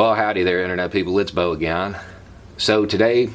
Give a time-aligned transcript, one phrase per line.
[0.00, 1.18] Well, howdy there, Internet people.
[1.18, 1.94] It's Bo again.
[2.56, 3.28] So today,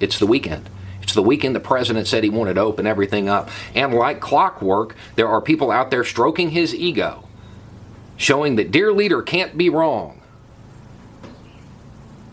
[0.00, 0.70] it's the weekend.
[1.02, 3.50] It's the weekend the president said he wanted to open everything up.
[3.74, 7.28] And like clockwork, there are people out there stroking his ego,
[8.16, 10.22] showing that dear leader can't be wrong,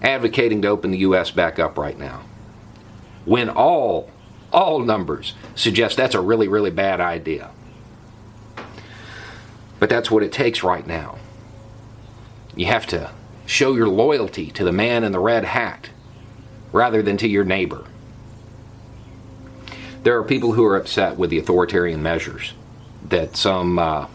[0.00, 1.32] advocating to open the U.S.
[1.32, 2.22] back up right now.
[3.24, 4.12] When all,
[4.52, 7.50] all numbers suggest that's a really, really bad idea.
[9.80, 11.18] But that's what it takes right now.
[12.54, 13.10] You have to
[13.46, 15.90] show your loyalty to the man in the red hat
[16.72, 17.84] rather than to your neighbor.
[20.02, 22.52] There are people who are upset with the authoritarian measures
[23.08, 24.06] that some uh,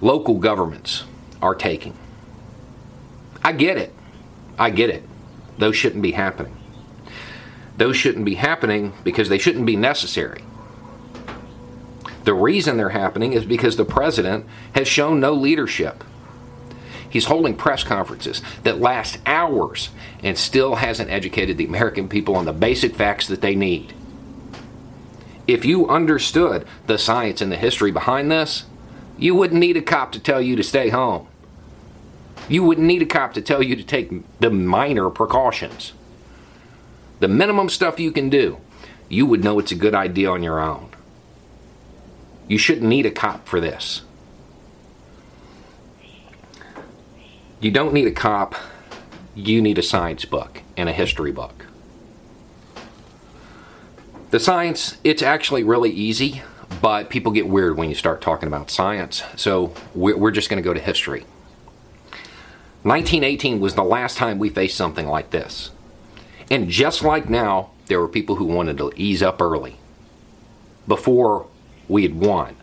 [0.00, 1.04] local governments
[1.40, 1.96] are taking.
[3.42, 3.94] I get it.
[4.58, 5.04] I get it.
[5.58, 6.56] Those shouldn't be happening.
[7.76, 10.42] Those shouldn't be happening because they shouldn't be necessary.
[12.24, 16.04] The reason they're happening is because the president has shown no leadership.
[17.10, 19.90] He's holding press conferences that last hours
[20.22, 23.94] and still hasn't educated the American people on the basic facts that they need.
[25.46, 28.66] If you understood the science and the history behind this,
[29.16, 31.26] you wouldn't need a cop to tell you to stay home.
[32.48, 35.92] You wouldn't need a cop to tell you to take the minor precautions.
[37.20, 38.58] The minimum stuff you can do,
[39.08, 40.90] you would know it's a good idea on your own.
[42.46, 44.02] You shouldn't need a cop for this.
[47.60, 48.54] You don't need a cop,
[49.34, 51.66] you need a science book and a history book.
[54.30, 56.42] The science, it's actually really easy,
[56.80, 60.64] but people get weird when you start talking about science, so we're just going to
[60.64, 61.24] go to history.
[62.82, 65.72] 1918 was the last time we faced something like this.
[66.50, 69.78] And just like now, there were people who wanted to ease up early
[70.86, 71.48] before
[71.88, 72.54] we had won.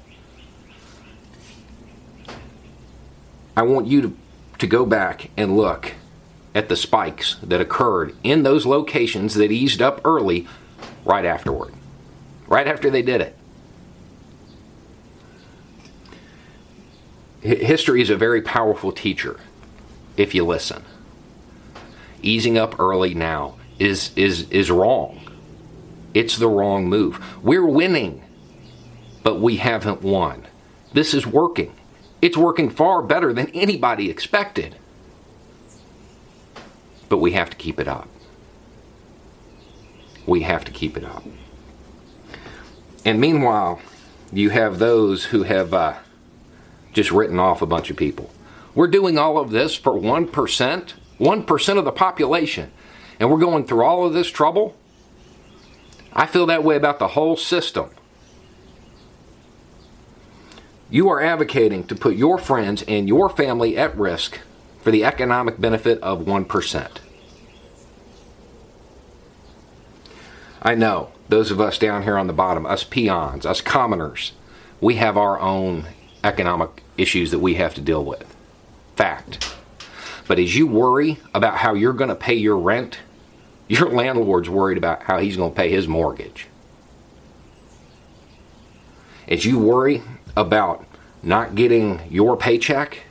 [3.57, 4.17] I want you to
[4.59, 5.93] to go back and look
[6.53, 10.47] at the spikes that occurred in those locations that eased up early
[11.03, 11.73] right afterward,
[12.47, 13.35] right after they did it.
[17.41, 19.39] History is a very powerful teacher
[20.17, 20.83] if you listen.
[22.21, 25.19] Easing up early now is, is, is wrong.
[26.13, 27.23] It's the wrong move.
[27.43, 28.23] We're winning,
[29.21, 30.47] but we haven't won.
[30.93, 31.75] This is working.
[32.21, 34.75] It's working far better than anybody expected.
[37.09, 38.07] But we have to keep it up.
[40.25, 41.23] We have to keep it up.
[43.03, 43.79] And meanwhile,
[44.33, 45.95] you have those who have uh,
[46.93, 48.31] just written off a bunch of people.
[48.73, 52.71] We're doing all of this for 1%, 1% of the population,
[53.19, 54.75] and we're going through all of this trouble.
[56.11, 57.89] I feel that way about the whole system.
[60.89, 64.39] You are advocating to put your friends and your family at risk
[64.81, 66.97] for the economic benefit of 1%.
[70.61, 74.33] I know those of us down here on the bottom, us peons, us commoners,
[74.79, 75.85] we have our own
[76.23, 78.35] economic issues that we have to deal with.
[78.95, 79.55] Fact.
[80.27, 82.99] But as you worry about how you're going to pay your rent,
[83.67, 86.47] your landlord's worried about how he's going to pay his mortgage.
[89.27, 90.03] As you worry
[90.35, 90.85] about
[91.23, 93.03] not getting your paycheck,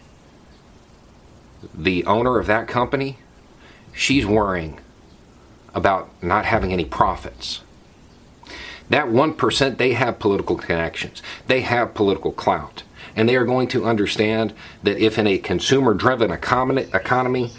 [1.75, 3.19] the owner of that company,
[3.93, 4.79] she's worrying
[5.75, 7.61] about not having any profits.
[8.91, 12.83] That 1%, they have political connections, they have political clout,
[13.17, 14.53] and they are going to understand
[14.83, 17.51] that if in a consumer driven economy,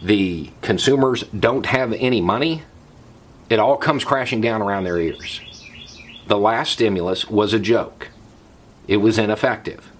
[0.00, 2.62] the consumers don't have any money,
[3.50, 5.40] it all comes crashing down around their ears.
[6.28, 8.08] The last stimulus was a joke
[8.86, 9.90] it was ineffective.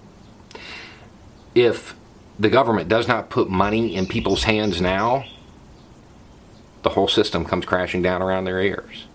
[1.53, 1.95] If
[2.39, 5.25] the government does not put money in people's hands now,
[6.83, 9.05] the whole system comes crashing down around their ears.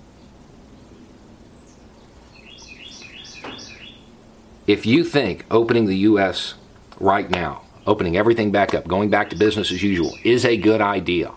[4.66, 6.54] If you think opening the U.S.
[6.98, 10.80] right now, opening everything back up, going back to business as usual, is a good
[10.80, 11.32] idea,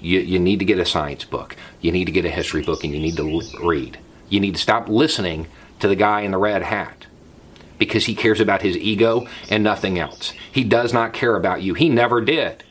[0.00, 2.82] you, you need to get a science book, you need to get a history book,
[2.82, 3.98] and you need to read.
[4.28, 5.46] You need to stop listening
[5.82, 7.06] to the guy in the red hat.
[7.78, 10.32] because he cares about his ego and nothing else.
[10.52, 11.74] He does not care about you.
[11.74, 12.62] He never did.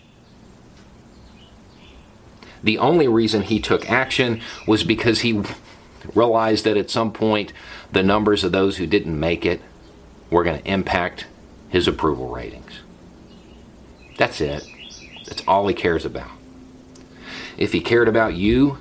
[2.64, 5.44] The only reason he took action was because he
[6.16, 7.52] realized that at some point
[7.92, 9.62] the numbers of those who didn't make it
[10.30, 11.26] were going to impact
[11.68, 12.80] his approval ratings.
[14.18, 14.66] That's it.
[15.26, 16.32] That's all he cares about.
[17.58, 18.78] If he cared about you,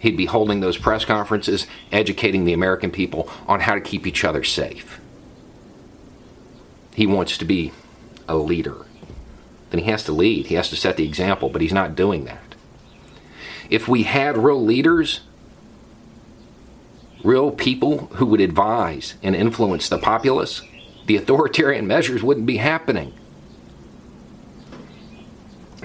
[0.00, 4.24] he'd be holding those press conferences, educating the American people on how to keep each
[4.24, 4.98] other safe.
[6.94, 7.72] He wants to be
[8.26, 8.86] a leader.
[9.70, 12.24] Then he has to lead, he has to set the example, but he's not doing
[12.24, 12.56] that.
[13.68, 15.20] If we had real leaders,
[17.22, 20.62] real people who would advise and influence the populace,
[21.06, 23.12] the authoritarian measures wouldn't be happening.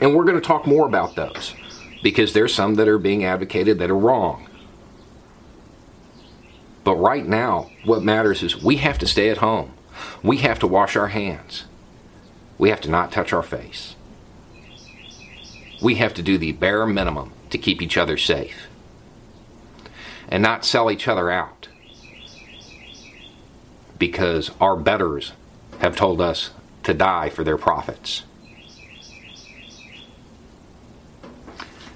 [0.02, 1.54] And we're going to talk more about those
[2.06, 4.48] because there's some that are being advocated that are wrong.
[6.84, 9.74] But right now, what matters is we have to stay at home.
[10.22, 11.66] We have to wash our hands.
[12.60, 13.96] We have to not touch our face.
[15.82, 18.68] We have to do the bare minimum to keep each other safe
[20.28, 21.70] and not sell each other out
[23.98, 25.32] because our betters
[25.80, 26.52] have told us
[26.84, 28.26] to die for their profits.